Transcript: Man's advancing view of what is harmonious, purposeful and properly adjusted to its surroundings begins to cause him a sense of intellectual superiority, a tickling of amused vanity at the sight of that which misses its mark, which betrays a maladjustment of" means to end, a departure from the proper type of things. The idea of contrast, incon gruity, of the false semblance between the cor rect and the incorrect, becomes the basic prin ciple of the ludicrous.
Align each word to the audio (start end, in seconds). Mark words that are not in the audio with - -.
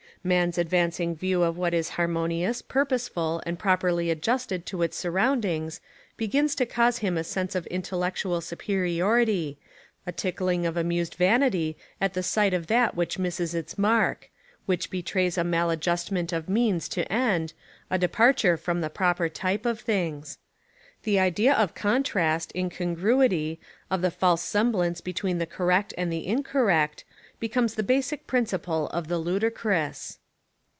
Man's 0.23 0.59
advancing 0.59 1.15
view 1.15 1.41
of 1.41 1.57
what 1.57 1.73
is 1.73 1.89
harmonious, 1.97 2.61
purposeful 2.61 3.41
and 3.43 3.57
properly 3.57 4.11
adjusted 4.11 4.67
to 4.67 4.83
its 4.83 4.95
surroundings 4.95 5.81
begins 6.15 6.53
to 6.57 6.65
cause 6.67 6.99
him 6.99 7.17
a 7.17 7.23
sense 7.23 7.55
of 7.55 7.65
intellectual 7.65 8.39
superiority, 8.39 9.57
a 10.05 10.11
tickling 10.11 10.67
of 10.67 10.77
amused 10.77 11.15
vanity 11.15 11.75
at 11.99 12.13
the 12.13 12.21
sight 12.21 12.53
of 12.53 12.67
that 12.67 12.93
which 12.93 13.17
misses 13.17 13.55
its 13.55 13.79
mark, 13.79 14.29
which 14.67 14.91
betrays 14.91 15.39
a 15.39 15.43
maladjustment 15.43 16.31
of" 16.31 16.47
means 16.47 16.87
to 16.89 17.11
end, 17.11 17.53
a 17.89 17.97
departure 17.97 18.57
from 18.57 18.81
the 18.81 18.91
proper 18.91 19.27
type 19.27 19.65
of 19.65 19.79
things. 19.79 20.37
The 21.01 21.17
idea 21.19 21.51
of 21.53 21.73
contrast, 21.73 22.53
incon 22.53 22.95
gruity, 22.95 23.57
of 23.89 24.03
the 24.03 24.11
false 24.11 24.43
semblance 24.43 25.01
between 25.01 25.39
the 25.39 25.47
cor 25.47 25.65
rect 25.65 25.95
and 25.97 26.13
the 26.13 26.27
incorrect, 26.27 27.05
becomes 27.39 27.73
the 27.73 27.81
basic 27.81 28.27
prin 28.27 28.45
ciple 28.45 28.87
of 28.91 29.07
the 29.07 29.17
ludicrous. 29.17 30.19